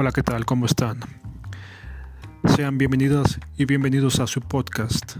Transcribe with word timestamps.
Hola, 0.00 0.12
¿qué 0.12 0.22
tal? 0.22 0.46
¿Cómo 0.46 0.64
están? 0.64 1.00
Sean 2.56 2.78
bienvenidas 2.78 3.38
y 3.58 3.66
bienvenidos 3.66 4.18
a 4.18 4.26
su 4.26 4.40
podcast, 4.40 5.16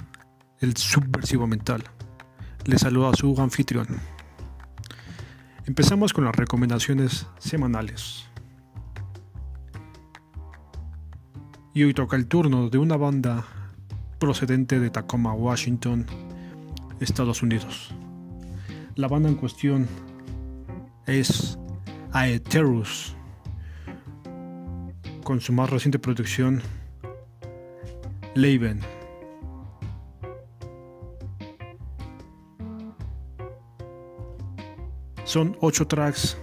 El 0.58 0.74
Subversivo 0.74 1.46
Mental. 1.46 1.84
Les 2.64 2.80
saluda 2.80 3.10
a 3.10 3.14
su 3.14 3.38
anfitrión. 3.38 4.00
Empezamos 5.66 6.14
con 6.14 6.24
las 6.24 6.34
recomendaciones 6.34 7.26
semanales. 7.38 8.24
Y 11.74 11.82
hoy 11.82 11.92
toca 11.92 12.16
el 12.16 12.26
turno 12.26 12.70
de 12.70 12.78
una 12.78 12.96
banda 12.96 13.44
procedente 14.18 14.80
de 14.80 14.88
Tacoma, 14.88 15.34
Washington, 15.34 16.06
Estados 17.00 17.42
Unidos. 17.42 17.94
La 18.94 19.08
banda 19.08 19.28
en 19.28 19.34
cuestión 19.34 19.86
es 21.04 21.58
Aeterus 22.12 23.14
con 25.22 25.40
su 25.40 25.52
más 25.52 25.70
reciente 25.70 25.98
producción, 25.98 26.62
Leiben. 28.34 28.80
Son 35.24 35.56
8 35.60 35.86
tracks 35.86 36.36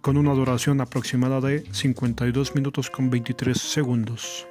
con 0.00 0.16
una 0.16 0.32
duración 0.32 0.80
aproximada 0.80 1.40
de 1.40 1.64
52 1.72 2.54
minutos 2.54 2.88
con 2.90 3.10
23 3.10 3.60
segundos, 3.60 4.46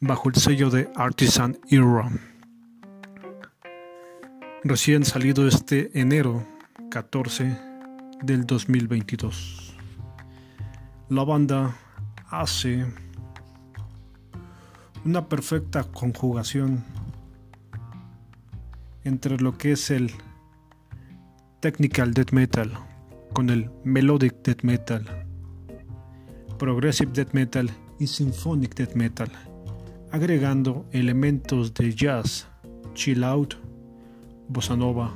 bajo 0.00 0.28
el 0.28 0.34
sello 0.34 0.68
de 0.70 0.90
Artisan 0.96 1.58
Era. 1.70 2.10
Recién 4.64 5.04
salido 5.04 5.46
este 5.46 5.90
enero 5.98 6.44
14 6.90 7.56
del 8.22 8.44
2022. 8.46 9.76
La 11.08 11.24
banda 11.24 11.76
hace 12.32 12.86
una 15.04 15.28
perfecta 15.28 15.84
conjugación 15.84 16.82
entre 19.04 19.36
lo 19.36 19.58
que 19.58 19.72
es 19.72 19.90
el 19.90 20.10
technical 21.60 22.14
death 22.14 22.32
metal 22.32 22.72
con 23.34 23.50
el 23.50 23.70
melodic 23.84 24.34
death 24.42 24.62
metal, 24.62 25.04
progressive 26.58 27.12
death 27.12 27.34
metal 27.34 27.70
y 27.98 28.06
symphonic 28.06 28.74
death 28.74 28.94
metal, 28.94 29.30
agregando 30.10 30.86
elementos 30.92 31.74
de 31.74 31.94
jazz, 31.94 32.48
chill 32.94 33.24
out, 33.24 33.56
bossa 34.48 34.74
nova 34.74 35.14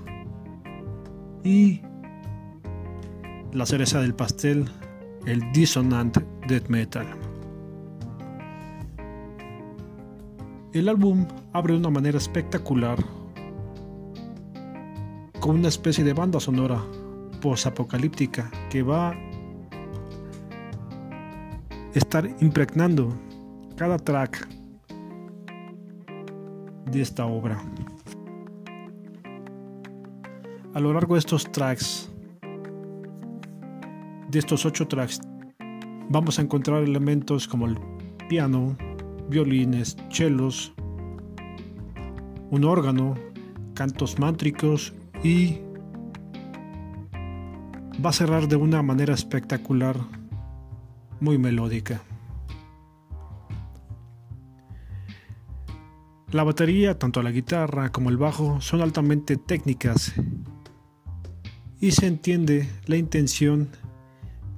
y 1.42 1.80
la 3.52 3.64
cereza 3.64 4.00
del 4.00 4.14
pastel 4.14 4.68
el 5.26 5.40
dissonant 5.52 6.18
death 6.46 6.68
metal. 6.68 7.06
El 10.72 10.88
álbum 10.88 11.26
abre 11.52 11.72
de 11.72 11.78
una 11.78 11.90
manera 11.90 12.18
espectacular 12.18 12.98
con 15.40 15.56
una 15.56 15.68
especie 15.68 16.04
de 16.04 16.12
banda 16.12 16.38
sonora 16.38 16.82
post-apocalíptica 17.40 18.50
que 18.70 18.82
va 18.82 19.10
a 19.10 19.16
estar 21.94 22.28
impregnando 22.40 23.08
cada 23.76 23.98
track 23.98 24.48
de 26.90 27.00
esta 27.00 27.26
obra. 27.26 27.62
A 30.74 30.80
lo 30.80 30.92
largo 30.92 31.14
de 31.14 31.20
estos 31.20 31.50
tracks 31.50 32.10
de 34.30 34.38
estos 34.38 34.66
ocho 34.66 34.86
tracks 34.86 35.20
vamos 36.08 36.38
a 36.38 36.42
encontrar 36.42 36.82
elementos 36.82 37.48
como 37.48 37.66
el 37.66 37.78
piano, 38.28 38.76
violines, 39.28 39.96
chelos, 40.08 40.72
un 42.50 42.64
órgano, 42.64 43.14
cantos 43.74 44.18
mántricos 44.18 44.94
y 45.22 45.58
va 48.04 48.10
a 48.10 48.12
cerrar 48.12 48.48
de 48.48 48.56
una 48.56 48.82
manera 48.82 49.14
espectacular, 49.14 49.96
muy 51.20 51.38
melódica. 51.38 52.02
La 56.32 56.44
batería, 56.44 56.98
tanto 56.98 57.22
la 57.22 57.30
guitarra 57.30 57.90
como 57.90 58.10
el 58.10 58.16
bajo, 58.16 58.60
son 58.60 58.82
altamente 58.82 59.36
técnicas 59.36 60.12
y 61.80 61.92
se 61.92 62.06
entiende 62.06 62.68
la 62.86 62.96
intención 62.96 63.68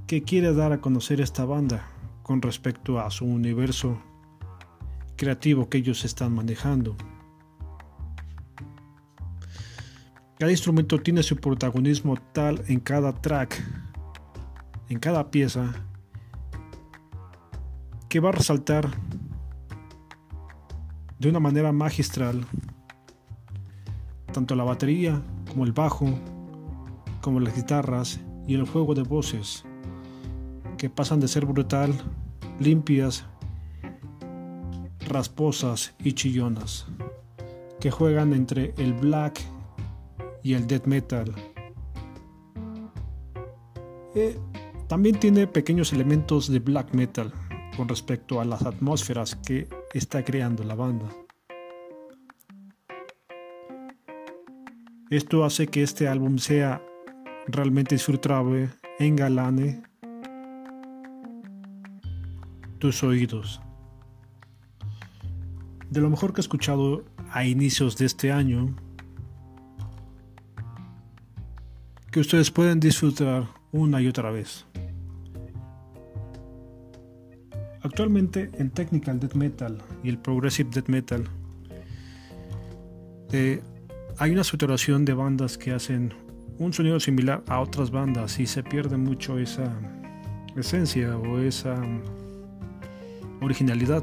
que 0.09 0.23
quiere 0.23 0.55
dar 0.55 0.73
a 0.73 0.81
conocer 0.81 1.21
esta 1.21 1.45
banda 1.45 1.87
con 2.23 2.41
respecto 2.41 2.99
a 2.99 3.11
su 3.11 3.27
universo 3.27 4.01
creativo 5.17 5.69
que 5.69 5.77
ellos 5.77 6.03
están 6.03 6.35
manejando. 6.35 6.97
Cada 10.39 10.51
instrumento 10.51 10.99
tiene 10.99 11.23
su 11.23 11.37
protagonismo 11.37 12.17
tal 12.33 12.65
en 12.69 12.81
cada 12.81 13.13
track, 13.13 13.63
en 14.89 14.99
cada 14.99 15.31
pieza, 15.31 15.75
que 18.09 18.21
va 18.21 18.31
a 18.31 18.33
resaltar 18.33 18.89
de 21.19 21.29
una 21.29 21.39
manera 21.39 21.71
magistral 21.71 22.47
tanto 24.33 24.55
la 24.55 24.65
batería 24.65 25.21
como 25.51 25.65
el 25.65 25.73
bajo, 25.73 26.07
como 27.21 27.41
las 27.41 27.55
guitarras 27.55 28.21
y 28.47 28.55
el 28.55 28.67
juego 28.67 28.95
de 28.95 29.03
voces 29.03 29.68
que 30.79 30.89
pasan 30.89 31.21
de 31.21 31.29
ser 31.29 31.45
brutal, 31.45 31.93
limpias, 32.59 33.27
rasposas 35.01 35.95
y 36.03 36.13
chillonas, 36.13 36.87
que 37.81 37.91
juegan 37.91 38.33
entre 38.33 38.73
el 38.79 38.95
black 38.95 39.41
y 40.43 40.55
el 40.55 40.67
death 40.67 40.87
metal. 40.87 41.35
Eh, 44.15 44.39
también 44.87 45.21
tiene 45.21 45.47
pequeños 45.47 45.93
elementos 45.93 46.51
de 46.51 46.61
black 46.61 46.95
metal 46.95 47.33
con 47.77 47.89
respecto 47.89 48.41
a 48.41 48.45
las 48.45 48.63
atmósferas 48.63 49.37
que 49.37 49.69
está 49.93 50.25
creando 50.25 50.65
la 50.65 50.75
banda. 50.75 51.09
Esto 55.11 55.45
hace 55.45 55.67
que 55.67 55.83
este 55.83 56.07
álbum 56.07 56.39
sea 56.39 56.83
realmente 57.47 57.95
disfrutable, 57.95 58.71
engalane 58.99 59.88
tus 62.79 63.03
oídos. 63.03 63.61
De 65.91 66.01
lo 66.01 66.11
mejor 66.11 66.33
que 66.33 66.41
he 66.41 66.43
escuchado 66.43 67.05
a 67.31 67.45
inicios 67.45 67.97
de 67.97 68.07
este 68.07 68.33
año, 68.33 68.75
que 72.11 72.21
ustedes 72.21 72.51
pueden 72.51 72.81
disfrutar 72.81 73.49
una 73.73 74.01
y 74.01 74.07
otra 74.07 74.31
vez. 74.31 74.67
Actualmente 77.83 78.51
en 78.59 78.71
Technical 78.71 79.21
Death 79.21 79.35
Metal 79.35 79.79
y 80.03 80.09
el 80.09 80.19
Progressive 80.19 80.71
Death 80.73 80.89
Metal 80.89 81.25
eh, 83.33 83.63
hay 84.19 84.33
una 84.33 84.43
saturación 84.43 85.05
de 85.05 85.15
bandas 85.15 85.57
que 85.57 85.73
hacen 85.73 86.13
un 86.59 86.73
sonido 86.73 86.99
similar 86.99 87.45
a 87.47 87.61
otras 87.61 87.91
bandas 87.91 88.41
y 88.41 88.47
se 88.47 88.63
pierde 88.63 88.97
mucho 88.97 89.39
esa 89.39 89.73
esencia 90.57 91.17
o 91.17 91.39
esa 91.39 91.81
originalidad, 93.49 94.03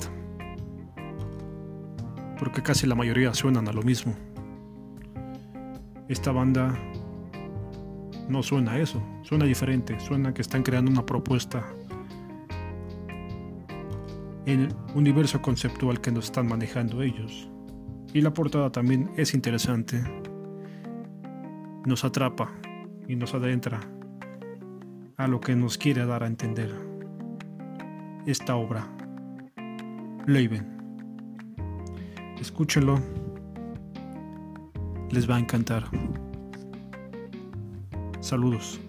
porque 2.40 2.64
casi 2.64 2.88
la 2.88 2.96
mayoría 2.96 3.32
suenan 3.36 3.68
a 3.68 3.72
lo 3.72 3.84
mismo. 3.84 4.16
Esta 6.10 6.32
banda 6.32 6.76
no 8.28 8.42
suena 8.42 8.72
a 8.72 8.80
eso, 8.80 9.04
suena 9.22 9.46
diferente, 9.46 10.00
suena 10.00 10.34
que 10.34 10.42
están 10.42 10.64
creando 10.64 10.90
una 10.90 11.06
propuesta 11.06 11.64
en 14.48 14.62
el 14.62 14.76
universo 14.96 15.44
conceptual 15.44 16.02
que 16.02 16.12
nos 16.12 16.26
están 16.26 16.48
manejando 16.48 17.04
ellos. 17.04 17.48
Y 18.16 18.22
la 18.22 18.34
portada 18.34 18.72
también 18.72 19.12
es 19.16 19.36
interesante, 19.36 20.04
nos 21.86 22.04
atrapa 22.04 22.52
y 23.08 23.16
nos 23.16 23.36
adentra 23.36 23.80
a 25.18 25.28
lo 25.28 25.40
que 25.40 25.56
nos 25.56 25.78
quiere 25.78 26.04
dar 26.08 26.24
a 26.24 26.28
entender 26.28 26.74
esta 28.26 28.56
obra. 28.56 28.95
Leiben. 30.28 30.66
Escúchenlo. 32.42 33.00
Les 35.12 35.30
va 35.30 35.36
a 35.36 35.40
encantar. 35.40 35.84
Saludos. 38.22 38.80